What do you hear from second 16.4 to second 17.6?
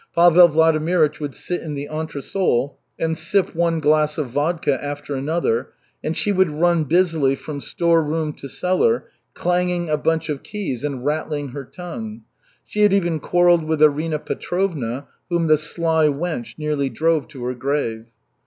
nearly drove to her